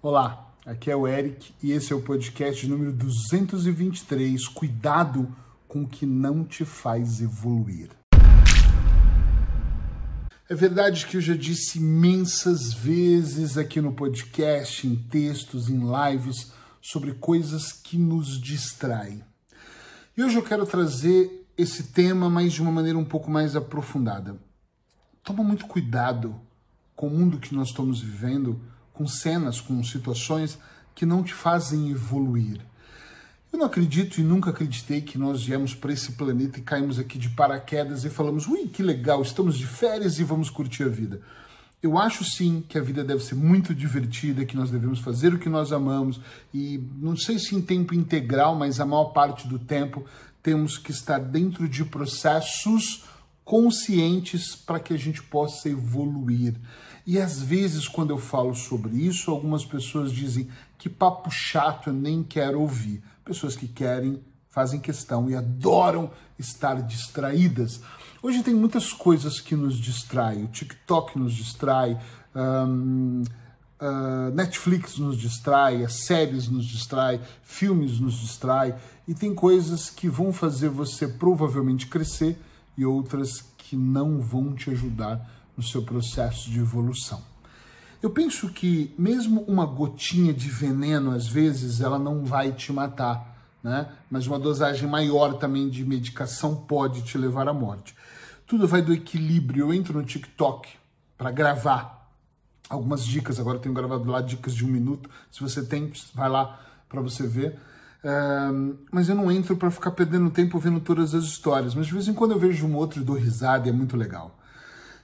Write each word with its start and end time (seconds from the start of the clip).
Olá, 0.00 0.54
aqui 0.64 0.92
é 0.92 0.94
o 0.94 1.08
Eric 1.08 1.52
e 1.60 1.72
esse 1.72 1.92
é 1.92 1.96
o 1.96 2.00
podcast 2.00 2.64
número 2.68 2.92
223. 2.92 4.46
Cuidado 4.46 5.34
com 5.66 5.82
o 5.82 5.88
que 5.88 6.06
não 6.06 6.44
te 6.44 6.64
faz 6.64 7.20
evoluir. 7.20 7.90
É 10.48 10.54
verdade 10.54 11.04
que 11.04 11.16
eu 11.16 11.20
já 11.20 11.34
disse 11.34 11.78
imensas 11.78 12.72
vezes 12.72 13.58
aqui 13.58 13.80
no 13.80 13.92
podcast, 13.92 14.86
em 14.86 14.94
textos, 14.94 15.68
em 15.68 15.80
lives, 15.80 16.52
sobre 16.80 17.14
coisas 17.14 17.72
que 17.72 17.98
nos 17.98 18.40
distraem. 18.40 19.24
E 20.16 20.22
hoje 20.22 20.36
eu 20.36 20.44
quero 20.44 20.64
trazer 20.64 21.44
esse 21.56 21.82
tema, 21.82 22.30
mas 22.30 22.52
de 22.52 22.62
uma 22.62 22.70
maneira 22.70 22.96
um 22.96 23.04
pouco 23.04 23.28
mais 23.28 23.56
aprofundada. 23.56 24.38
Toma 25.24 25.42
muito 25.42 25.66
cuidado 25.66 26.40
com 26.94 27.08
o 27.08 27.10
mundo 27.10 27.40
que 27.40 27.52
nós 27.52 27.70
estamos 27.70 28.00
vivendo 28.00 28.60
com 28.98 29.06
cenas, 29.06 29.60
com 29.60 29.80
situações 29.84 30.58
que 30.92 31.06
não 31.06 31.22
te 31.22 31.32
fazem 31.32 31.88
evoluir. 31.88 32.60
Eu 33.52 33.60
não 33.60 33.66
acredito 33.66 34.20
e 34.20 34.24
nunca 34.24 34.50
acreditei 34.50 35.00
que 35.00 35.16
nós 35.16 35.44
viemos 35.44 35.72
para 35.72 35.92
esse 35.92 36.12
planeta 36.12 36.58
e 36.58 36.62
caímos 36.62 36.98
aqui 36.98 37.16
de 37.16 37.28
paraquedas 37.28 38.04
e 38.04 38.10
falamos, 38.10 38.48
ui, 38.48 38.66
que 38.66 38.82
legal, 38.82 39.22
estamos 39.22 39.56
de 39.56 39.68
férias 39.68 40.18
e 40.18 40.24
vamos 40.24 40.50
curtir 40.50 40.82
a 40.82 40.88
vida. 40.88 41.20
Eu 41.80 41.96
acho 41.96 42.24
sim 42.24 42.64
que 42.68 42.76
a 42.76 42.82
vida 42.82 43.04
deve 43.04 43.22
ser 43.22 43.36
muito 43.36 43.72
divertida, 43.72 44.44
que 44.44 44.56
nós 44.56 44.68
devemos 44.68 44.98
fazer 44.98 45.32
o 45.32 45.38
que 45.38 45.48
nós 45.48 45.70
amamos 45.70 46.20
e 46.52 46.82
não 46.96 47.16
sei 47.16 47.38
se 47.38 47.54
em 47.54 47.62
tempo 47.62 47.94
integral, 47.94 48.56
mas 48.56 48.80
a 48.80 48.84
maior 48.84 49.12
parte 49.12 49.46
do 49.46 49.60
tempo 49.60 50.04
temos 50.42 50.76
que 50.76 50.90
estar 50.90 51.20
dentro 51.20 51.68
de 51.68 51.84
processos 51.84 53.04
conscientes 53.44 54.56
para 54.56 54.80
que 54.80 54.92
a 54.92 54.96
gente 54.96 55.22
possa 55.22 55.68
evoluir. 55.68 56.56
E 57.08 57.18
às 57.18 57.40
vezes, 57.40 57.88
quando 57.88 58.10
eu 58.10 58.18
falo 58.18 58.54
sobre 58.54 58.94
isso, 58.94 59.30
algumas 59.30 59.64
pessoas 59.64 60.12
dizem 60.12 60.46
que 60.76 60.90
papo 60.90 61.30
chato, 61.30 61.88
eu 61.88 61.94
nem 61.94 62.22
quero 62.22 62.60
ouvir. 62.60 63.02
Pessoas 63.24 63.56
que 63.56 63.66
querem, 63.66 64.20
fazem 64.50 64.78
questão 64.78 65.30
e 65.30 65.34
adoram 65.34 66.10
estar 66.38 66.82
distraídas. 66.82 67.80
Hoje 68.22 68.42
tem 68.42 68.54
muitas 68.54 68.92
coisas 68.92 69.40
que 69.40 69.56
nos 69.56 69.78
distraem. 69.78 70.44
O 70.44 70.48
TikTok 70.48 71.18
nos 71.18 71.32
distrai, 71.32 71.98
um, 72.36 73.22
uh, 73.80 74.30
Netflix 74.34 74.98
nos 74.98 75.16
distrai, 75.16 75.82
as 75.82 76.04
séries 76.04 76.46
nos 76.50 76.66
distrai, 76.66 77.22
filmes 77.42 77.98
nos 77.98 78.20
distrai. 78.20 78.76
E 79.06 79.14
tem 79.14 79.34
coisas 79.34 79.88
que 79.88 80.10
vão 80.10 80.30
fazer 80.30 80.68
você 80.68 81.08
provavelmente 81.08 81.86
crescer 81.86 82.38
e 82.76 82.84
outras 82.84 83.42
que 83.56 83.76
não 83.76 84.20
vão 84.20 84.54
te 84.54 84.68
ajudar 84.68 85.37
no 85.58 85.62
seu 85.64 85.82
processo 85.82 86.48
de 86.48 86.60
evolução. 86.60 87.20
Eu 88.00 88.10
penso 88.10 88.48
que 88.48 88.94
mesmo 88.96 89.40
uma 89.48 89.66
gotinha 89.66 90.32
de 90.32 90.48
veneno, 90.48 91.10
às 91.10 91.26
vezes, 91.26 91.80
ela 91.80 91.98
não 91.98 92.24
vai 92.24 92.52
te 92.52 92.72
matar, 92.72 93.36
né? 93.60 93.88
Mas 94.08 94.24
uma 94.28 94.38
dosagem 94.38 94.88
maior 94.88 95.34
também 95.34 95.68
de 95.68 95.84
medicação 95.84 96.54
pode 96.54 97.02
te 97.02 97.18
levar 97.18 97.48
à 97.48 97.52
morte. 97.52 97.96
Tudo 98.46 98.68
vai 98.68 98.80
do 98.80 98.92
equilíbrio. 98.92 99.66
Eu 99.66 99.74
entro 99.74 99.98
no 99.98 100.04
TikTok 100.04 100.68
para 101.18 101.32
gravar 101.32 102.08
algumas 102.70 103.04
dicas. 103.04 103.40
Agora 103.40 103.56
eu 103.56 103.60
tenho 103.60 103.74
gravado 103.74 104.08
lá 104.08 104.20
dicas 104.20 104.54
de 104.54 104.64
um 104.64 104.68
minuto. 104.68 105.10
Se 105.28 105.40
você 105.40 105.64
tem, 105.64 105.92
vai 106.14 106.28
lá 106.28 106.60
para 106.88 107.00
você 107.00 107.26
ver. 107.26 107.58
mas 108.92 109.08
eu 109.08 109.16
não 109.16 109.28
entro 109.28 109.56
para 109.56 109.72
ficar 109.72 109.90
perdendo 109.90 110.30
tempo 110.30 110.56
vendo 110.60 110.78
todas 110.78 111.16
as 111.16 111.24
histórias. 111.24 111.74
Mas 111.74 111.86
de 111.86 111.94
vez 111.94 112.06
em 112.06 112.14
quando 112.14 112.30
eu 112.30 112.38
vejo 112.38 112.64
um 112.64 112.76
outro 112.76 113.00
e 113.02 113.04
dou 113.04 113.16
risada 113.16 113.66
e 113.66 113.70
é 113.70 113.72
muito 113.72 113.96
legal. 113.96 114.37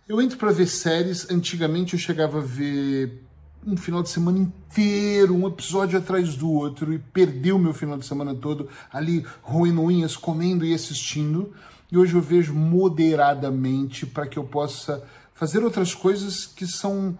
Eu 0.06 0.20
entro 0.20 0.36
para 0.36 0.52
ver 0.52 0.66
séries. 0.66 1.30
Antigamente 1.30 1.94
eu 1.94 1.98
chegava 1.98 2.38
a 2.38 2.42
ver 2.42 3.22
um 3.66 3.74
final 3.74 4.02
de 4.02 4.10
semana 4.10 4.38
inteiro, 4.38 5.34
um 5.34 5.48
episódio 5.48 5.98
atrás 5.98 6.36
do 6.36 6.50
outro, 6.50 6.92
e 6.92 6.98
perdi 6.98 7.50
o 7.50 7.58
meu 7.58 7.72
final 7.72 7.96
de 7.96 8.04
semana 8.04 8.34
todo 8.34 8.68
ali 8.92 9.24
roendo 9.40 9.80
unhas, 9.80 10.14
comendo 10.14 10.62
e 10.62 10.74
assistindo. 10.74 11.54
E 11.90 11.96
hoje 11.96 12.14
eu 12.14 12.20
vejo 12.20 12.52
moderadamente 12.52 14.04
para 14.04 14.26
que 14.26 14.38
eu 14.38 14.44
possa 14.44 15.02
fazer 15.32 15.64
outras 15.64 15.94
coisas 15.94 16.44
que 16.44 16.66
são 16.66 17.16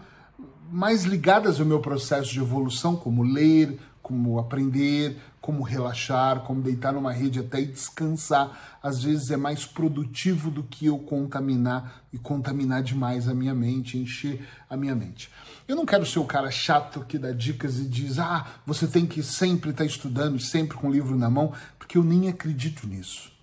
mais 0.70 1.04
ligadas 1.04 1.58
ao 1.58 1.66
meu 1.66 1.80
processo 1.80 2.30
de 2.32 2.40
evolução, 2.40 2.96
como 2.96 3.22
ler, 3.22 3.78
como 4.04 4.38
aprender, 4.38 5.16
como 5.40 5.62
relaxar, 5.62 6.40
como 6.40 6.60
deitar 6.60 6.92
numa 6.92 7.10
rede 7.10 7.40
até 7.40 7.62
e 7.62 7.66
descansar. 7.66 8.76
Às 8.82 9.02
vezes 9.02 9.30
é 9.30 9.36
mais 9.36 9.64
produtivo 9.64 10.50
do 10.50 10.62
que 10.62 10.84
eu 10.84 10.98
contaminar 10.98 12.02
e 12.12 12.18
contaminar 12.18 12.82
demais 12.82 13.26
a 13.26 13.34
minha 13.34 13.54
mente, 13.54 13.96
encher 13.96 14.46
a 14.68 14.76
minha 14.76 14.94
mente. 14.94 15.30
Eu 15.66 15.74
não 15.74 15.86
quero 15.86 16.04
ser 16.04 16.18
o 16.18 16.26
cara 16.26 16.50
chato 16.50 17.00
que 17.08 17.18
dá 17.18 17.32
dicas 17.32 17.78
e 17.78 17.88
diz: 17.88 18.18
ah, 18.18 18.46
você 18.66 18.86
tem 18.86 19.06
que 19.06 19.22
sempre 19.22 19.70
estar 19.70 19.86
estudando, 19.86 20.38
sempre 20.38 20.76
com 20.76 20.88
o 20.88 20.92
livro 20.92 21.16
na 21.16 21.30
mão, 21.30 21.54
porque 21.78 21.96
eu 21.96 22.04
nem 22.04 22.28
acredito 22.28 22.86
nisso. 22.86 23.33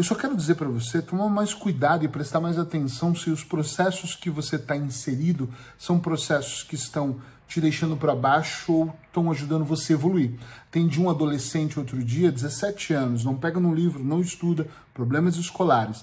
Eu 0.00 0.04
só 0.04 0.14
quero 0.14 0.34
dizer 0.34 0.54
para 0.54 0.66
você 0.66 1.02
tomar 1.02 1.28
mais 1.28 1.52
cuidado 1.52 2.06
e 2.06 2.08
prestar 2.08 2.40
mais 2.40 2.58
atenção 2.58 3.14
se 3.14 3.28
os 3.28 3.44
processos 3.44 4.14
que 4.14 4.30
você 4.30 4.56
está 4.56 4.74
inserido 4.74 5.46
são 5.76 6.00
processos 6.00 6.62
que 6.62 6.74
estão 6.74 7.20
te 7.46 7.60
deixando 7.60 7.98
para 7.98 8.16
baixo 8.16 8.72
ou 8.72 8.96
estão 9.06 9.30
ajudando 9.30 9.62
você 9.62 9.92
a 9.92 9.96
evoluir. 9.96 10.38
Tem 10.70 10.88
de 10.88 10.98
um 10.98 11.10
adolescente 11.10 11.78
outro 11.78 12.02
dia, 12.02 12.32
17 12.32 12.94
anos, 12.94 13.26
não 13.26 13.36
pega 13.36 13.60
no 13.60 13.74
livro, 13.74 14.02
não 14.02 14.22
estuda, 14.22 14.66
problemas 14.94 15.36
escolares. 15.36 16.02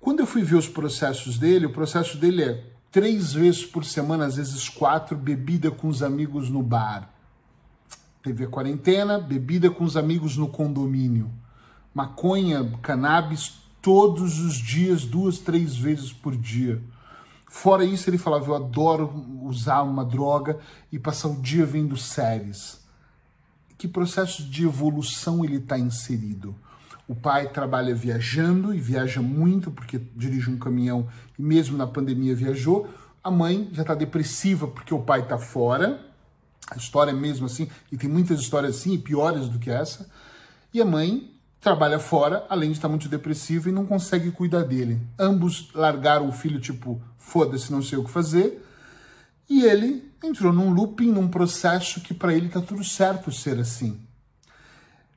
Quando 0.00 0.18
eu 0.18 0.26
fui 0.26 0.42
ver 0.42 0.56
os 0.56 0.68
processos 0.68 1.38
dele, 1.38 1.66
o 1.66 1.72
processo 1.72 2.18
dele 2.18 2.42
é 2.42 2.64
três 2.90 3.32
vezes 3.32 3.64
por 3.64 3.84
semana, 3.84 4.26
às 4.26 4.34
vezes 4.34 4.68
quatro, 4.68 5.16
bebida 5.16 5.70
com 5.70 5.86
os 5.86 6.02
amigos 6.02 6.50
no 6.50 6.64
bar. 6.64 7.08
A 8.26 8.46
quarentena, 8.48 9.20
bebida 9.20 9.70
com 9.70 9.84
os 9.84 9.96
amigos 9.96 10.36
no 10.36 10.48
condomínio. 10.48 11.30
Maconha, 11.94 12.78
cannabis, 12.82 13.60
todos 13.82 14.38
os 14.38 14.54
dias, 14.54 15.04
duas, 15.04 15.38
três 15.38 15.76
vezes 15.76 16.12
por 16.12 16.36
dia. 16.36 16.82
Fora 17.48 17.84
isso, 17.84 18.08
ele 18.08 18.18
falava: 18.18 18.46
Eu 18.46 18.54
adoro 18.54 19.26
usar 19.42 19.82
uma 19.82 20.04
droga 20.04 20.58
e 20.92 20.98
passar 20.98 21.28
o 21.28 21.40
dia 21.40 21.66
vendo 21.66 21.96
séries. 21.96 22.80
Que 23.76 23.88
processo 23.88 24.44
de 24.44 24.64
evolução 24.64 25.44
ele 25.44 25.56
está 25.56 25.78
inserido? 25.78 26.54
O 27.08 27.14
pai 27.14 27.48
trabalha 27.48 27.92
viajando 27.92 28.72
e 28.72 28.78
viaja 28.78 29.20
muito 29.20 29.70
porque 29.70 30.00
dirige 30.14 30.48
um 30.48 30.58
caminhão 30.58 31.08
e 31.36 31.42
mesmo 31.42 31.76
na 31.76 31.86
pandemia 31.86 32.36
viajou. 32.36 32.88
A 33.24 33.32
mãe 33.32 33.68
já 33.72 33.82
está 33.82 33.94
depressiva 33.94 34.68
porque 34.68 34.94
o 34.94 35.02
pai 35.02 35.22
está 35.22 35.36
fora. 35.36 36.06
A 36.70 36.76
história 36.76 37.10
é 37.10 37.14
mesmo 37.14 37.46
assim, 37.46 37.68
e 37.90 37.96
tem 37.96 38.08
muitas 38.08 38.38
histórias 38.38 38.76
assim 38.76 38.92
e 38.92 38.98
piores 38.98 39.48
do 39.48 39.58
que 39.58 39.70
essa. 39.70 40.08
E 40.72 40.80
a 40.80 40.84
mãe 40.84 41.34
trabalha 41.60 41.98
fora, 41.98 42.46
além 42.48 42.70
de 42.70 42.78
estar 42.78 42.88
muito 42.88 43.08
depressivo 43.08 43.68
e 43.68 43.72
não 43.72 43.84
consegue 43.84 44.30
cuidar 44.30 44.62
dele. 44.62 45.00
Ambos 45.18 45.68
largaram 45.74 46.28
o 46.28 46.32
filho, 46.32 46.58
tipo, 46.58 47.00
foda-se, 47.18 47.70
não 47.70 47.82
sei 47.82 47.98
o 47.98 48.04
que 48.04 48.10
fazer. 48.10 48.64
E 49.48 49.64
ele 49.64 50.10
entrou 50.24 50.52
num 50.52 50.72
looping, 50.72 51.12
num 51.12 51.28
processo 51.28 52.00
que 52.00 52.14
para 52.14 52.32
ele 52.32 52.48
tá 52.48 52.60
tudo 52.60 52.82
certo 52.82 53.30
ser 53.30 53.58
assim. 53.58 54.00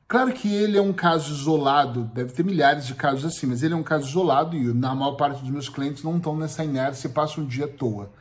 Claro 0.08 0.34
que 0.34 0.54
ele 0.54 0.78
é 0.78 0.82
um 0.82 0.94
caso 0.94 1.34
isolado, 1.34 2.12
deve 2.14 2.34
ter 2.34 2.44
milhares 2.44 2.86
de 2.86 2.94
casos 2.94 3.26
assim, 3.26 3.48
mas 3.48 3.64
ele 3.64 3.74
é 3.74 3.78
um 3.78 3.84
caso 3.84 4.08
isolado 4.08 4.56
e 4.56 4.74
na 4.74 4.94
maior 4.94 5.14
parte 5.14 5.42
dos 5.42 5.50
meus 5.50 5.70
clientes 5.70 6.04
não 6.04 6.18
estão 6.18 6.38
nessa 6.38 6.64
inércia 6.64 7.08
e 7.08 7.12
passam 7.12 7.44
o 7.44 7.48
dia 7.48 7.66
à 7.66 7.68
toa. 7.68 8.12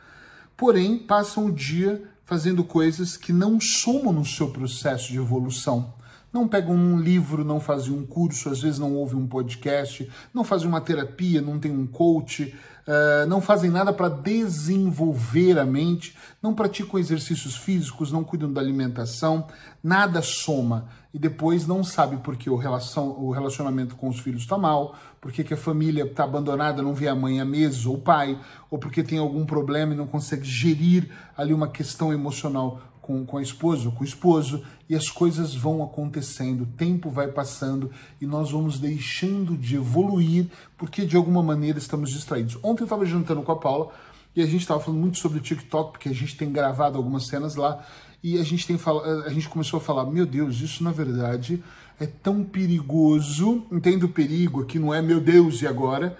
Porém, 0.55 0.97
passam 0.97 1.47
o 1.47 1.51
dia 1.51 2.01
fazendo 2.25 2.63
coisas 2.63 3.17
que 3.17 3.33
não 3.33 3.59
somam 3.59 4.13
no 4.13 4.25
seu 4.25 4.49
processo 4.49 5.11
de 5.11 5.17
evolução 5.17 5.93
não 6.33 6.47
pegam 6.47 6.73
um 6.73 6.99
livro, 6.99 7.45
não 7.45 7.59
fazem 7.59 7.93
um 7.93 8.05
curso, 8.05 8.49
às 8.49 8.59
vezes 8.59 8.79
não 8.79 8.95
ouvem 8.95 9.19
um 9.19 9.27
podcast, 9.27 10.09
não 10.33 10.43
fazem 10.43 10.67
uma 10.67 10.81
terapia, 10.81 11.39
não 11.41 11.59
tem 11.59 11.71
um 11.71 11.85
coach, 11.85 12.55
uh, 12.87 13.27
não 13.27 13.39
fazem 13.39 13.69
nada 13.69 13.93
para 13.93 14.09
desenvolver 14.09 15.59
a 15.59 15.65
mente, 15.65 16.17
não 16.41 16.55
praticam 16.55 16.99
exercícios 16.99 17.55
físicos, 17.55 18.11
não 18.11 18.23
cuidam 18.23 18.51
da 18.51 18.59
alimentação, 18.59 19.47
nada 19.83 20.23
soma. 20.23 20.89
E 21.13 21.19
depois 21.19 21.67
não 21.67 21.83
sabe 21.83 22.17
por 22.17 22.35
que 22.35 22.49
o, 22.49 22.55
relação, 22.55 23.09
o 23.09 23.29
relacionamento 23.29 23.95
com 23.95 24.09
os 24.09 24.19
filhos 24.19 24.41
está 24.41 24.57
mal, 24.57 24.95
por 25.21 25.31
que 25.31 25.53
a 25.53 25.57
família 25.57 26.05
está 26.05 26.23
abandonada, 26.23 26.81
não 26.81 26.95
vê 26.95 27.07
a 27.07 27.13
mãe 27.13 27.39
há 27.39 27.45
meses 27.45 27.85
ou 27.85 27.95
o 27.95 28.01
pai, 28.01 28.39
ou 28.71 28.79
porque 28.79 29.03
tem 29.03 29.19
algum 29.19 29.45
problema 29.45 29.93
e 29.93 29.95
não 29.95 30.07
consegue 30.07 30.43
gerir 30.43 31.11
ali 31.37 31.53
uma 31.53 31.67
questão 31.67 32.11
emocional 32.11 32.81
com, 33.03 33.25
com 33.25 33.37
a 33.37 33.41
esposa, 33.41 33.91
com 33.91 34.01
o 34.01 34.07
esposo, 34.07 34.63
e 34.89 34.95
as 34.95 35.09
coisas 35.09 35.53
vão 35.53 35.83
acontecendo, 35.83 36.61
o 36.61 36.65
tempo 36.65 37.09
vai 37.09 37.27
passando 37.27 37.91
e 38.19 38.25
nós 38.25 38.49
vamos 38.49 38.79
deixando 38.79 39.57
de 39.57 39.75
evoluir 39.75 40.47
porque 40.77 41.05
de 41.05 41.17
alguma 41.17 41.43
maneira 41.43 41.77
estamos 41.77 42.11
distraídos. 42.11 42.57
Ontem 42.63 42.83
eu 42.83 42.85
estava 42.85 43.05
jantando 43.05 43.43
com 43.43 43.51
a 43.51 43.57
Paula 43.57 43.91
e 44.33 44.41
a 44.41 44.45
gente 44.45 44.61
estava 44.61 44.79
falando 44.79 45.01
muito 45.01 45.17
sobre 45.17 45.37
o 45.37 45.41
TikTok, 45.41 45.91
porque 45.91 46.07
a 46.07 46.13
gente 46.13 46.37
tem 46.37 46.49
gravado 46.49 46.97
algumas 46.97 47.27
cenas 47.27 47.55
lá 47.55 47.85
e 48.23 48.39
a 48.39 48.43
gente, 48.43 48.65
tem 48.65 48.79
a 49.25 49.29
gente 49.29 49.49
começou 49.49 49.79
a 49.79 49.81
falar: 49.81 50.05
meu 50.05 50.25
Deus, 50.25 50.61
isso 50.61 50.81
na 50.81 50.93
verdade 50.93 51.61
é 51.99 52.07
tão 52.07 52.41
perigoso, 52.41 53.65
entende 53.69 54.05
o 54.05 54.09
perigo 54.09 54.61
aqui, 54.61 54.79
não 54.79 54.93
é 54.93 55.01
meu 55.01 55.19
Deus, 55.19 55.61
e 55.61 55.67
agora? 55.67 56.17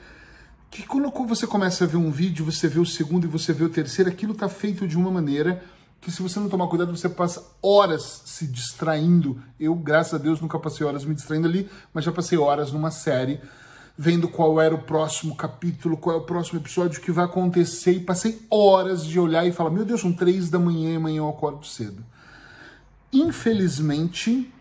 Que 0.69 0.83
quando 0.83 1.09
você 1.27 1.47
começa 1.47 1.85
a 1.85 1.87
ver 1.87 1.97
um 1.97 2.11
vídeo, 2.11 2.43
você 2.43 2.67
vê 2.67 2.79
o 2.79 2.85
segundo 2.85 3.25
e 3.25 3.29
você 3.29 3.53
vê 3.53 3.63
o 3.63 3.69
terceiro, 3.69 4.09
aquilo 4.09 4.33
está 4.33 4.49
feito 4.49 4.85
de 4.85 4.97
uma 4.97 5.09
maneira 5.11 5.63
que 6.03 6.11
se 6.11 6.21
você 6.21 6.37
não 6.39 6.49
tomar 6.49 6.67
cuidado, 6.67 6.95
você 6.95 7.07
passa 7.07 7.41
horas 7.61 8.23
se 8.25 8.45
distraindo. 8.45 9.41
Eu, 9.57 9.73
graças 9.73 10.13
a 10.13 10.17
Deus, 10.17 10.41
nunca 10.41 10.59
passei 10.59 10.85
horas 10.85 11.05
me 11.05 11.15
distraindo 11.15 11.47
ali, 11.47 11.69
mas 11.93 12.03
já 12.03 12.11
passei 12.11 12.37
horas 12.37 12.73
numa 12.73 12.91
série 12.91 13.39
vendo 13.97 14.27
qual 14.27 14.59
era 14.59 14.75
o 14.75 14.83
próximo 14.83 15.35
capítulo, 15.35 15.95
qual 15.95 16.17
é 16.17 16.19
o 16.19 16.23
próximo 16.23 16.59
episódio 16.59 16.99
que 16.99 17.11
vai 17.11 17.25
acontecer, 17.25 17.93
e 17.93 17.99
passei 17.99 18.45
horas 18.49 19.05
de 19.05 19.17
olhar 19.19 19.47
e 19.47 19.53
falar: 19.53 19.69
Meu 19.69 19.85
Deus, 19.85 20.01
são 20.01 20.11
três 20.11 20.49
da 20.49 20.59
manhã 20.59 20.91
e 20.91 20.95
amanhã 20.97 21.17
eu 21.19 21.29
acordo 21.29 21.65
cedo. 21.65 22.03
Infelizmente, 23.11 24.52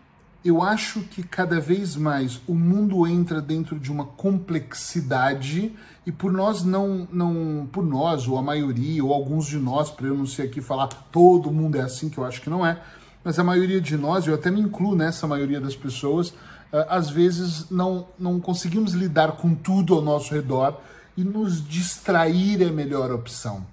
eu 0.43 0.61
acho 0.61 1.01
que 1.01 1.23
cada 1.23 1.59
vez 1.59 1.95
mais 1.95 2.41
o 2.47 2.53
mundo 2.53 3.07
entra 3.07 3.41
dentro 3.41 3.79
de 3.79 3.91
uma 3.91 4.05
complexidade 4.05 5.73
e 6.05 6.11
por 6.11 6.33
nós 6.33 6.63
não, 6.63 7.07
não 7.11 7.67
por 7.71 7.85
nós 7.85 8.27
ou 8.27 8.37
a 8.37 8.41
maioria 8.41 9.03
ou 9.03 9.13
alguns 9.13 9.47
de 9.47 9.57
nós, 9.57 9.89
para 9.89 10.07
eu 10.07 10.17
não 10.17 10.25
ser 10.25 10.43
aqui 10.43 10.59
falar 10.59 10.87
todo 10.87 11.51
mundo 11.51 11.77
é 11.77 11.81
assim 11.81 12.09
que 12.09 12.17
eu 12.17 12.25
acho 12.25 12.41
que 12.41 12.49
não 12.49 12.65
é, 12.65 12.81
mas 13.23 13.39
a 13.39 13.43
maioria 13.43 13.79
de 13.79 13.95
nós, 13.95 14.27
eu 14.27 14.35
até 14.35 14.51
me 14.51 14.59
incluo 14.59 14.95
nessa 14.95 15.25
maioria 15.25 15.61
das 15.61 15.77
pessoas, 15.77 16.33
eh, 16.73 16.85
às 16.89 17.09
vezes 17.09 17.69
não, 17.69 18.07
não 18.19 18.37
conseguimos 18.39 18.93
lidar 18.93 19.33
com 19.33 19.55
tudo 19.55 19.93
ao 19.95 20.01
nosso 20.01 20.33
redor 20.33 20.81
e 21.15 21.23
nos 21.23 21.65
distrair 21.65 22.61
é 22.61 22.67
a 22.67 22.71
melhor 22.71 23.11
opção. 23.11 23.65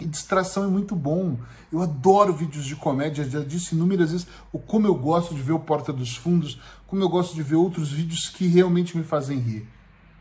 E 0.00 0.06
distração 0.06 0.64
é 0.64 0.66
muito 0.66 0.96
bom. 0.96 1.38
Eu 1.72 1.80
adoro 1.80 2.34
vídeos 2.34 2.64
de 2.64 2.74
comédia, 2.74 3.28
já 3.28 3.40
disse 3.40 3.74
inúmeras 3.74 4.10
vezes 4.10 4.26
o 4.52 4.58
como 4.58 4.86
eu 4.86 4.94
gosto 4.94 5.34
de 5.34 5.42
ver 5.42 5.52
o 5.52 5.60
Porta 5.60 5.92
dos 5.92 6.16
Fundos, 6.16 6.60
como 6.86 7.02
eu 7.02 7.08
gosto 7.08 7.34
de 7.34 7.42
ver 7.42 7.56
outros 7.56 7.92
vídeos 7.92 8.28
que 8.28 8.46
realmente 8.46 8.96
me 8.96 9.04
fazem 9.04 9.38
rir. 9.38 9.68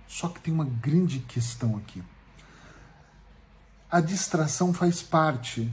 Só 0.07 0.27
que 0.27 0.39
tem 0.39 0.53
uma 0.53 0.65
grande 0.65 1.19
questão 1.19 1.75
aqui. 1.75 2.03
A 3.89 3.99
distração 3.99 4.73
faz 4.73 5.01
parte, 5.01 5.71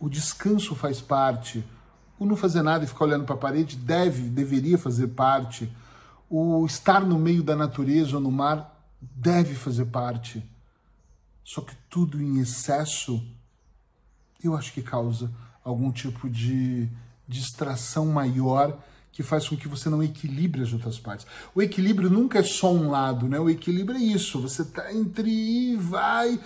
o 0.00 0.08
descanso 0.08 0.74
faz 0.74 1.00
parte, 1.00 1.64
o 2.18 2.26
não 2.26 2.36
fazer 2.36 2.62
nada 2.62 2.84
e 2.84 2.86
ficar 2.86 3.04
olhando 3.04 3.24
para 3.24 3.34
a 3.34 3.38
parede 3.38 3.76
deve, 3.76 4.22
deveria 4.22 4.78
fazer 4.78 5.08
parte. 5.08 5.70
O 6.30 6.64
estar 6.64 7.00
no 7.00 7.18
meio 7.18 7.42
da 7.42 7.54
natureza 7.54 8.16
ou 8.16 8.22
no 8.22 8.30
mar 8.30 8.74
deve 9.00 9.54
fazer 9.54 9.86
parte. 9.86 10.42
Só 11.44 11.60
que 11.60 11.76
tudo 11.90 12.20
em 12.20 12.40
excesso, 12.40 13.22
eu 14.42 14.56
acho 14.56 14.72
que 14.72 14.82
causa 14.82 15.30
algum 15.62 15.92
tipo 15.92 16.28
de 16.28 16.88
distração 17.28 18.06
maior 18.06 18.78
que 19.12 19.22
faz 19.22 19.48
com 19.48 19.56
que 19.56 19.68
você 19.68 19.88
não 19.88 20.02
equilibre 20.02 20.62
as 20.62 20.72
outras 20.72 20.98
partes. 20.98 21.26
O 21.54 21.62
equilíbrio 21.62 22.10
nunca 22.10 22.40
é 22.40 22.42
só 22.42 22.72
um 22.72 22.90
lado, 22.90 23.28
né? 23.28 23.38
O 23.38 23.48
equilíbrio 23.48 23.96
é 23.96 24.02
isso, 24.02 24.40
você 24.40 24.62
está 24.62 24.92
entre 24.92 25.76
vai 25.76 26.40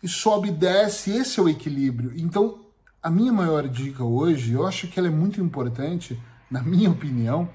e 0.00 0.08
sobe 0.08 0.48
e 0.48 0.52
desce, 0.52 1.10
esse 1.10 1.40
é 1.40 1.42
o 1.42 1.48
equilíbrio. 1.48 2.12
Então, 2.16 2.60
a 3.02 3.10
minha 3.10 3.32
maior 3.32 3.66
dica 3.66 4.04
hoje, 4.04 4.52
eu 4.52 4.64
acho 4.66 4.86
que 4.86 4.98
ela 4.98 5.08
é 5.08 5.10
muito 5.10 5.40
importante, 5.40 6.20
na 6.48 6.62
minha 6.62 6.90
opinião, 6.92 7.48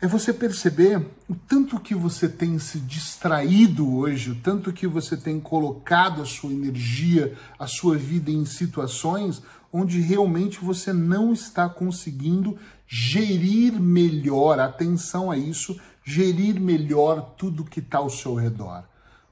é 0.00 0.06
você 0.06 0.32
perceber 0.32 1.06
o 1.28 1.34
tanto 1.34 1.78
que 1.78 1.94
você 1.94 2.28
tem 2.28 2.58
se 2.58 2.80
distraído 2.80 3.96
hoje, 3.96 4.30
o 4.30 4.34
tanto 4.36 4.72
que 4.72 4.86
você 4.86 5.16
tem 5.16 5.38
colocado 5.38 6.22
a 6.22 6.24
sua 6.24 6.50
energia, 6.50 7.36
a 7.58 7.66
sua 7.66 7.96
vida 7.96 8.30
em 8.30 8.44
situações 8.44 9.42
onde 9.72 10.00
realmente 10.00 10.58
você 10.58 10.92
não 10.92 11.32
está 11.32 11.68
conseguindo 11.68 12.58
gerir 12.88 13.80
melhor, 13.80 14.58
atenção 14.58 15.30
a 15.30 15.36
isso, 15.36 15.78
gerir 16.02 16.58
melhor 16.58 17.34
tudo 17.36 17.64
que 17.64 17.80
está 17.80 17.98
ao 17.98 18.10
seu 18.10 18.34
redor. 18.34 18.84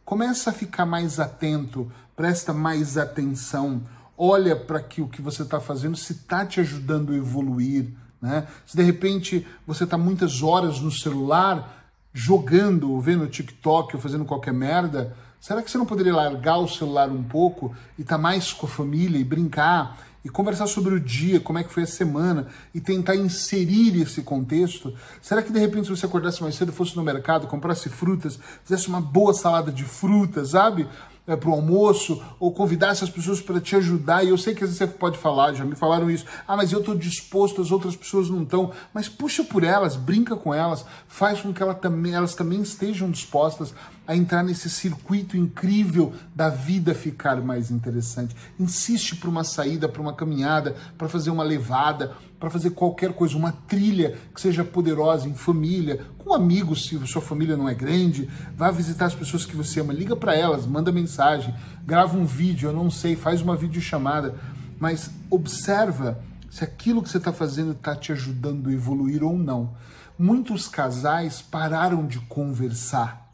Começa 0.05 0.51
a 0.51 0.53
ficar 0.53 0.87
mais 0.87 1.19
atento, 1.19 1.91
presta 2.15 2.53
mais 2.53 2.97
atenção 2.97 3.83
olha 4.19 4.57
para 4.57 4.81
que 4.81 5.01
o 5.01 5.07
que 5.07 5.23
você 5.23 5.43
está 5.43 5.61
fazendo 5.61 5.97
se 5.97 6.13
está 6.13 6.45
te 6.45 6.59
ajudando 6.59 7.13
a 7.13 7.17
evoluir. 7.17 7.93
Né? 8.21 8.47
Se 8.67 8.77
de 8.77 8.83
repente 8.83 9.47
você 9.67 9.85
está 9.85 9.97
muitas 9.97 10.43
horas 10.43 10.81
no 10.81 10.91
celular 10.91 11.77
jogando, 12.13 12.91
ou 12.91 13.01
vendo 13.01 13.27
TikTok 13.27 13.95
ou 13.95 14.03
fazendo 14.03 14.25
qualquer 14.25 14.53
merda, 14.53 15.15
será 15.41 15.63
que 15.63 15.71
você 15.71 15.79
não 15.79 15.87
poderia 15.87 16.15
largar 16.15 16.59
o 16.59 16.69
celular 16.69 17.11
um 17.11 17.23
pouco 17.23 17.75
e 17.97 18.03
estar 18.03 18.17
tá 18.17 18.23
mais 18.23 18.53
com 18.53 18.67
a 18.67 18.69
família 18.69 19.19
e 19.19 19.25
brincar 19.25 19.99
e 20.25 20.29
conversar 20.29 20.67
sobre 20.67 20.95
o 20.95 21.01
dia, 21.01 21.39
como 21.39 21.59
é 21.59 21.65
que 21.65 21.73
foi 21.73 21.85
a 21.85 21.87
semana 21.87 22.49
e 22.75 22.81
tentar 22.81 23.15
inserir 23.15 24.03
esse 24.03 24.23
contexto? 24.23 24.93
Será 25.23 25.43
que 25.43 25.53
de 25.53 25.59
repente 25.59 25.87
se 25.87 25.91
você 25.91 26.07
acordasse 26.07 26.43
mais 26.43 26.57
cedo, 26.57 26.73
fosse 26.73 26.97
no 26.97 27.03
mercado, 27.05 27.47
comprasse 27.47 27.89
frutas, 27.89 28.39
fizesse 28.65 28.89
uma 28.89 29.01
boa 29.01 29.33
salada 29.33 29.71
de 29.71 29.85
frutas, 29.85 30.51
sabe? 30.51 30.89
É, 31.29 31.37
para 31.37 31.51
o 31.51 31.53
almoço, 31.53 32.21
ou 32.41 32.51
convidar 32.51 32.89
essas 32.89 33.11
pessoas 33.11 33.41
para 33.41 33.61
te 33.61 33.77
ajudar. 33.77 34.25
E 34.25 34.31
eu 34.31 34.39
sei 34.39 34.55
que 34.55 34.65
às 34.65 34.71
vezes 34.71 34.79
você 34.79 34.87
pode 34.87 35.19
falar, 35.19 35.53
já 35.53 35.65
me 35.65 35.77
falaram 35.77 36.11
isso. 36.11 36.25
Ah, 36.47 36.57
mas 36.57 36.73
eu 36.73 36.81
estou 36.81 36.95
disposto, 36.95 37.61
as 37.61 37.71
outras 37.71 37.95
pessoas 37.95 38.31
não 38.31 38.43
estão. 38.43 38.73
Mas 38.95 39.09
puxa 39.09 39.45
por 39.45 39.63
elas, 39.63 39.95
brinca 39.95 40.35
com 40.35 40.55
elas, 40.55 40.87
faz 41.07 41.43
com 41.43 41.53
que 41.53 41.63
ela 41.63 41.75
também, 41.75 42.15
elas 42.15 42.35
também 42.35 42.63
estejam 42.63 43.11
dispostas 43.11 43.75
a 44.07 44.17
entrar 44.17 44.43
nesse 44.43 44.71
circuito 44.71 45.37
incrível 45.37 46.15
da 46.35 46.49
vida 46.49 46.95
ficar 46.95 47.37
mais 47.43 47.71
interessante. 47.71 48.35
Insiste 48.59 49.15
para 49.17 49.29
uma 49.29 49.45
saída, 49.45 49.87
para 49.87 50.01
uma 50.01 50.15
caminhada, 50.15 50.75
para 50.97 51.11
fazer 51.11 51.29
uma 51.29 51.45
levada, 51.45 52.17
para 52.39 52.51
fazer 52.51 52.71
qualquer 52.71 53.13
coisa, 53.13 53.37
uma 53.37 53.53
trilha 53.53 54.17
que 54.35 54.41
seja 54.41 54.65
poderosa 54.65 55.29
em 55.29 55.35
família, 55.35 56.05
com 56.19 56.33
amigos, 56.33 56.87
se 56.87 57.07
sua 57.07 57.21
família 57.21 57.57
não 57.57 57.69
é 57.69 57.75
grande, 57.75 58.29
vá 58.57 58.71
visitar 58.71 59.07
as 59.07 59.15
pessoas 59.15 59.45
que 59.45 59.57
você 59.57 59.81
ama, 59.81 59.93
liga 59.93 60.15
para 60.15 60.37
elas, 60.37 60.67
manda 60.67 60.93
mensagem, 60.93 61.55
grava 61.85 62.17
um 62.17 62.25
vídeo, 62.25 62.69
eu 62.69 62.73
não 62.73 62.91
sei, 62.91 63.17
faz 63.17 63.43
uma 63.43 63.57
videochamada, 63.57 64.35
mas 64.79 65.11
observa 65.29 66.23
se 66.51 66.63
aquilo 66.63 67.03
que 67.03 67.09
você 67.09 67.19
está 67.19 67.33
fazendo 67.33 67.73
está 67.73 67.95
te 67.97 68.13
ajudando 68.13 68.69
a 68.69 68.73
evoluir 68.73 69.23
ou 69.25 69.37
não. 69.37 69.75
Muitos 70.19 70.69
casais 70.69 71.43
pararam 71.43 72.07
de 72.07 72.21
conversar 72.21 73.29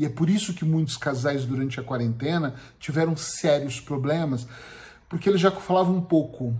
e 0.00 0.06
é 0.06 0.08
por 0.08 0.30
isso 0.30 0.54
que 0.54 0.64
muitos 0.64 0.96
casais 0.96 1.44
durante 1.44 1.78
a 1.78 1.82
quarentena 1.82 2.54
tiveram 2.78 3.14
sérios 3.14 3.78
problemas, 3.78 4.46
porque 5.10 5.28
eles 5.28 5.42
já 5.42 5.50
falavam 5.50 5.96
um 5.96 6.00
pouco 6.00 6.56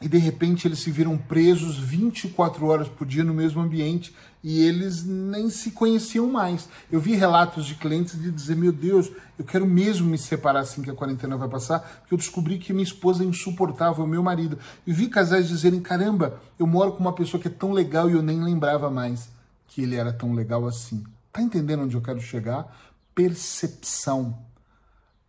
e 0.00 0.08
de 0.08 0.18
repente 0.18 0.66
eles 0.66 0.78
se 0.78 0.90
viram 0.90 1.18
presos 1.18 1.76
24 1.76 2.64
horas 2.66 2.88
por 2.88 3.06
dia 3.06 3.24
no 3.24 3.34
mesmo 3.34 3.60
ambiente 3.60 4.14
e 4.42 4.62
eles 4.62 5.04
nem 5.04 5.50
se 5.50 5.72
conheciam 5.72 6.28
mais. 6.28 6.68
Eu 6.90 7.00
vi 7.00 7.14
relatos 7.14 7.66
de 7.66 7.74
clientes 7.74 8.20
de 8.20 8.30
dizer: 8.30 8.56
Meu 8.56 8.70
Deus, 8.70 9.10
eu 9.38 9.44
quero 9.44 9.66
mesmo 9.66 10.08
me 10.08 10.16
separar 10.16 10.60
assim 10.60 10.82
que 10.82 10.90
a 10.90 10.94
quarentena 10.94 11.36
vai 11.36 11.48
passar, 11.48 11.80
porque 11.80 12.14
eu 12.14 12.18
descobri 12.18 12.58
que 12.58 12.72
minha 12.72 12.84
esposa 12.84 13.24
é 13.24 13.26
insuportável, 13.26 14.06
meu 14.06 14.22
marido. 14.22 14.58
E 14.86 14.92
vi 14.92 15.08
casais 15.08 15.48
dizerem: 15.48 15.80
Caramba, 15.80 16.40
eu 16.58 16.66
moro 16.66 16.92
com 16.92 17.00
uma 17.00 17.12
pessoa 17.12 17.40
que 17.40 17.48
é 17.48 17.50
tão 17.50 17.72
legal 17.72 18.08
e 18.08 18.12
eu 18.12 18.22
nem 18.22 18.42
lembrava 18.42 18.88
mais 18.88 19.28
que 19.66 19.82
ele 19.82 19.96
era 19.96 20.12
tão 20.12 20.32
legal 20.32 20.66
assim. 20.66 21.04
Tá 21.32 21.42
entendendo 21.42 21.82
onde 21.82 21.96
eu 21.96 22.00
quero 22.00 22.20
chegar? 22.20 22.74
Percepção. 23.14 24.38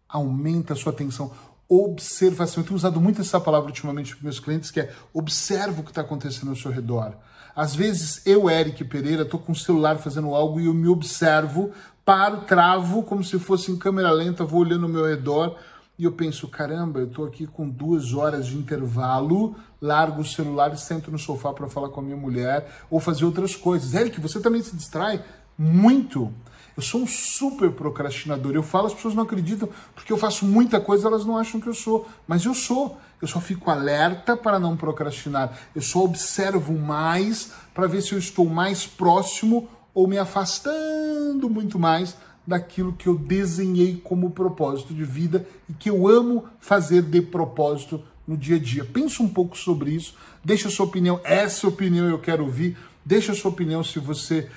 Aumenta 0.07 0.73
a 0.73 0.75
sua 0.75 0.91
atenção. 0.91 1.31
Observação. 1.69 2.61
Eu 2.61 2.67
tenho 2.67 2.75
usado 2.75 2.99
muito 2.99 3.21
essa 3.21 3.39
palavra 3.39 3.67
ultimamente 3.67 4.15
para 4.15 4.23
meus 4.23 4.39
clientes, 4.39 4.71
que 4.71 4.79
é 4.79 4.91
observa 5.13 5.79
o 5.79 5.83
que 5.83 5.91
está 5.91 6.01
acontecendo 6.01 6.49
ao 6.49 6.55
seu 6.55 6.71
redor. 6.71 7.13
Às 7.55 7.75
vezes, 7.75 8.25
eu, 8.25 8.49
Eric 8.49 8.83
Pereira, 8.85 9.21
estou 9.21 9.39
com 9.39 9.51
o 9.51 9.55
celular 9.55 9.97
fazendo 9.97 10.33
algo 10.33 10.59
e 10.59 10.65
eu 10.65 10.73
me 10.73 10.87
observo, 10.87 11.71
paro, 12.03 12.41
travo, 12.41 13.03
como 13.03 13.23
se 13.23 13.37
fosse 13.37 13.71
em 13.71 13.77
câmera 13.77 14.11
lenta, 14.11 14.43
vou 14.43 14.61
olhando 14.61 14.85
ao 14.85 14.91
meu 14.91 15.05
redor 15.05 15.57
e 15.97 16.05
eu 16.05 16.11
penso, 16.13 16.47
caramba, 16.47 16.99
eu 16.99 17.07
estou 17.07 17.25
aqui 17.25 17.45
com 17.45 17.69
duas 17.69 18.13
horas 18.13 18.47
de 18.47 18.57
intervalo, 18.57 19.55
largo 19.81 20.21
o 20.21 20.25
celular 20.25 20.73
e 20.73 20.77
sento 20.77 21.11
no 21.11 21.19
sofá 21.19 21.51
para 21.51 21.67
falar 21.67 21.89
com 21.89 21.99
a 21.99 22.03
minha 22.03 22.15
mulher 22.15 22.69
ou 22.89 22.99
fazer 22.99 23.25
outras 23.25 23.55
coisas. 23.55 23.93
Eric, 23.93 24.19
você 24.21 24.39
também 24.39 24.61
se 24.63 24.75
distrai? 24.75 25.21
muito. 25.59 26.33
Eu 26.79 26.83
sou 26.83 27.01
um 27.01 27.07
super 27.07 27.71
procrastinador. 27.71 28.53
Eu 28.53 28.63
falo, 28.63 28.87
as 28.87 28.93
pessoas 28.93 29.13
não 29.13 29.23
acreditam, 29.23 29.67
porque 29.93 30.13
eu 30.13 30.17
faço 30.17 30.45
muita 30.45 30.79
coisa, 30.79 31.09
elas 31.09 31.25
não 31.25 31.37
acham 31.37 31.59
que 31.59 31.67
eu 31.67 31.73
sou. 31.73 32.07
Mas 32.25 32.45
eu 32.45 32.53
sou. 32.53 32.97
Eu 33.21 33.27
só 33.27 33.41
fico 33.41 33.69
alerta 33.69 34.37
para 34.37 34.57
não 34.57 34.77
procrastinar. 34.77 35.59
Eu 35.75 35.81
só 35.81 36.05
observo 36.05 36.71
mais 36.71 37.51
para 37.73 37.85
ver 37.85 38.01
se 38.01 38.13
eu 38.13 38.17
estou 38.17 38.45
mais 38.45 38.87
próximo 38.87 39.67
ou 39.93 40.07
me 40.07 40.17
afastando 40.17 41.49
muito 41.49 41.77
mais 41.77 42.15
daquilo 42.47 42.93
que 42.93 43.07
eu 43.07 43.17
desenhei 43.17 43.99
como 44.01 44.31
propósito 44.31 44.93
de 44.93 45.03
vida 45.03 45.45
e 45.67 45.73
que 45.73 45.89
eu 45.89 46.07
amo 46.07 46.45
fazer 46.61 47.01
de 47.01 47.21
propósito 47.21 48.01
no 48.25 48.37
dia 48.37 48.55
a 48.55 48.59
dia. 48.59 48.85
Pensa 48.85 49.21
um 49.21 49.27
pouco 49.27 49.57
sobre 49.57 49.91
isso, 49.91 50.15
deixa 50.41 50.69
a 50.69 50.71
sua 50.71 50.85
opinião, 50.85 51.19
essa 51.25 51.67
opinião 51.67 52.07
eu 52.07 52.19
quero 52.19 52.45
ouvir. 52.45 52.77
Deixa 53.03 53.33
a 53.33 53.35
sua 53.35 53.51
opinião 53.51 53.83
se 53.83 53.99
você 53.99 54.49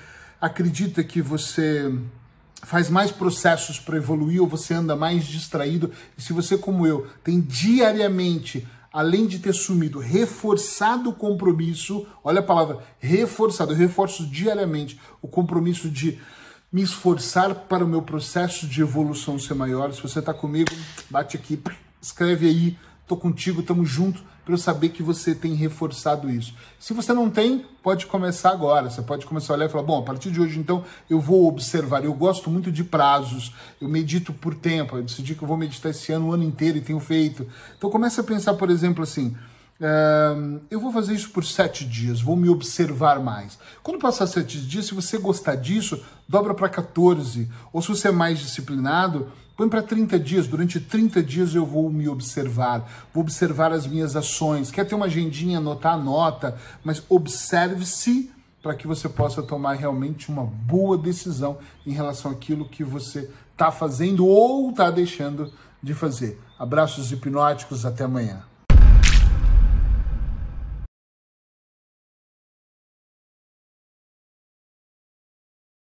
acredita 0.43 1.05
que 1.05 1.23
você 1.23 1.95
faz 2.65 2.91
mais 2.91 3.13
processos 3.13 3.79
para 3.79 3.97
evoluir 3.97 4.43
ou 4.43 4.49
você 4.49 4.75
anda 4.75 4.97
mais 4.97 5.25
distraído. 5.25 5.93
E 6.19 6.23
se 6.23 6.33
você, 6.33 6.59
como 6.59 6.85
eu, 6.85 7.07
tem 7.23 7.41
diariamente, 7.41 8.67
além 8.93 9.29
de 9.29 9.39
ter 9.39 9.55
sumido, 9.55 10.01
reforçado 10.01 11.11
o 11.11 11.15
compromisso, 11.15 12.05
olha 12.25 12.41
a 12.41 12.43
palavra 12.43 12.81
reforçado, 12.99 13.73
eu 13.73 13.77
reforço 13.77 14.27
diariamente 14.27 15.01
o 15.23 15.29
compromisso 15.29 15.89
de 15.89 16.19
me 16.73 16.83
esforçar 16.83 17.55
para 17.55 17.85
o 17.85 17.89
meu 17.89 18.03
processo 18.03 18.67
de 18.67 18.81
evolução 18.81 19.39
ser 19.39 19.55
maior. 19.55 19.93
Se 19.93 20.03
você 20.03 20.19
está 20.19 20.35
comigo, 20.35 20.73
bate 21.09 21.37
aqui, 21.37 21.61
escreve 22.01 22.49
aí, 22.49 22.79
tô 23.07 23.17
contigo, 23.17 23.63
tamo 23.63 23.85
junto. 23.85 24.25
Para 24.45 24.55
eu 24.55 24.59
saber 24.59 24.89
que 24.89 25.03
você 25.03 25.35
tem 25.35 25.55
reforçado 25.55 26.29
isso. 26.29 26.55
Se 26.79 26.93
você 26.93 27.13
não 27.13 27.31
tem, 27.31 27.65
pode 27.83 28.07
começar 28.07 28.51
agora. 28.51 28.91
Você 28.91 29.03
pode 29.03 29.25
começar 29.25 29.53
a 29.53 29.57
olhar 29.57 29.67
e 29.67 29.69
falar: 29.69 29.85
bom, 29.85 30.01
a 30.01 30.03
partir 30.03 30.31
de 30.31 30.41
hoje, 30.41 30.59
então, 30.59 30.85
eu 31.09 31.21
vou 31.21 31.47
observar. 31.47 32.05
Eu 32.05 32.15
gosto 32.15 32.51
muito 32.51 32.73
de 32.73 32.83
prazos, 32.83 33.55
eu 33.81 33.89
medito 33.89 34.33
por 34.33 34.55
tempo. 34.55 34.97
Eu 34.97 35.03
decidi 35.03 35.35
que 35.35 35.43
eu 35.43 35.49
vou 35.49 35.57
meditar 35.57 35.91
esse 35.91 36.13
ano, 36.13 36.29
o 36.29 36.33
ano 36.33 36.45
inteiro, 36.45 36.79
e 36.79 36.81
tenho 36.81 37.01
feito. 37.01 37.47
Então, 37.77 37.91
comece 37.91 38.21
a 38.21 38.25
pensar, 38.25 38.55
por 38.55 38.71
exemplo, 38.71 39.03
assim. 39.03 39.37
Eu 40.71 40.79
vou 40.79 40.93
fazer 40.93 41.13
isso 41.13 41.31
por 41.31 41.45
sete 41.45 41.85
dias, 41.85 42.21
vou 42.21 42.37
me 42.37 42.49
observar 42.49 43.19
mais. 43.19 43.59
Quando 43.83 43.99
passar 43.99 44.29
sete 44.29 44.61
dias, 44.61 44.87
se 44.87 44.95
você 44.95 45.19
gostar 45.19 45.57
disso, 45.57 46.01
dobra 46.29 46.55
para 46.55 46.69
14. 46.69 47.51
Ou 47.73 47.83
se 47.83 47.89
você 47.89 48.07
é 48.09 48.13
mais 48.13 48.39
disciplinado, 48.39 49.33
põe 49.63 49.69
para 49.69 49.83
30 49.83 50.19
dias. 50.19 50.49
Durante 50.49 50.81
30 50.81 51.23
dias 51.23 51.55
eu 51.55 51.65
vou 51.65 51.89
me 51.89 52.09
observar, 52.09 53.07
vou 53.15 53.23
observar 53.23 53.71
as 53.71 53.87
minhas 53.87 54.17
ações. 54.17 54.73
Quer 54.73 54.85
ter 54.85 54.97
uma 54.97 55.07
agendinha, 55.07 55.59
anotar, 55.59 55.95
anota, 55.95 56.59
mas 56.83 57.01
observe-se 57.09 58.33
para 58.61 58.75
que 58.75 58.89
você 58.89 59.09
possa 59.09 59.41
tomar 59.41 59.75
realmente 59.75 60.29
uma 60.31 60.45
boa 60.45 60.99
decisão 60.99 61.59
em 61.87 61.93
relação 61.93 62.33
àquilo 62.33 62.69
que 62.69 62.83
você 62.83 63.31
está 63.53 63.71
fazendo 63.71 64.27
ou 64.27 64.71
está 64.71 64.91
deixando 64.91 65.53
de 65.81 65.95
fazer. 65.95 66.41
Abraços 66.59 67.13
hipnóticos, 67.13 67.87
até 67.87 68.03
amanhã. 68.03 68.43